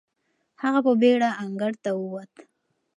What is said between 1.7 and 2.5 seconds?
ته وووت.